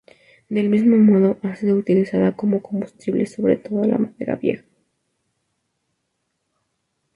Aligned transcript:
Del 0.49 0.67
mismo 0.69 0.97
modo, 0.97 1.37
ha 1.43 1.55
sido 1.55 1.75
utilizada 1.77 2.35
como 2.35 2.63
combustible, 2.63 3.27
sobre 3.27 3.57
todo 3.57 3.83
la 3.85 3.99
madera 3.99 4.35
vieja. 4.35 4.65